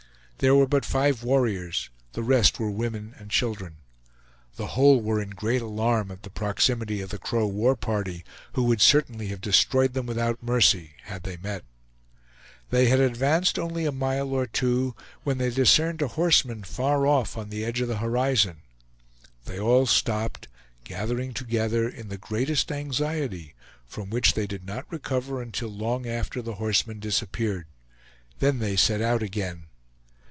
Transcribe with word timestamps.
There 0.43 0.55
were 0.55 0.65
but 0.65 0.85
five 0.85 1.21
warriors; 1.21 1.91
the 2.13 2.23
rest 2.23 2.57
were 2.59 2.71
women 2.71 3.13
and 3.19 3.29
children. 3.29 3.77
The 4.55 4.69
whole 4.73 4.99
were 4.99 5.21
in 5.21 5.29
great 5.29 5.61
alarm 5.61 6.09
at 6.09 6.23
the 6.23 6.31
proximity 6.31 6.99
of 6.99 7.11
the 7.11 7.19
Crow 7.19 7.45
war 7.45 7.75
party, 7.75 8.25
who 8.53 8.63
would 8.63 8.81
certainly 8.81 9.27
have 9.27 9.39
destroyed 9.39 9.93
them 9.93 10.07
without 10.07 10.41
mercy 10.41 10.93
had 11.03 11.21
they 11.21 11.37
met. 11.37 11.63
They 12.71 12.87
had 12.87 12.99
advanced 12.99 13.59
only 13.59 13.85
a 13.85 13.91
mile 13.91 14.29
or 14.29 14.47
two, 14.47 14.95
when 15.23 15.37
they 15.37 15.51
discerned 15.51 16.01
a 16.01 16.07
horseman, 16.17 16.63
far 16.63 17.05
off, 17.05 17.37
on 17.37 17.49
the 17.49 17.63
edge 17.63 17.79
of 17.79 17.87
the 17.87 17.97
horizon. 17.97 18.63
They 19.45 19.59
all 19.59 19.85
stopped, 19.85 20.47
gathering 20.83 21.35
together 21.35 21.87
in 21.87 22.09
the 22.09 22.17
greatest 22.17 22.71
anxiety, 22.71 23.53
from 23.85 24.09
which 24.09 24.33
they 24.33 24.47
did 24.47 24.65
not 24.65 24.91
recover 24.91 25.39
until 25.39 25.69
long 25.69 26.07
after 26.07 26.41
the 26.41 26.55
horseman 26.55 26.99
disappeared; 26.99 27.67
then 28.39 28.57
they 28.57 28.75
set 28.75 29.01
out 29.01 29.21
again. 29.21 29.65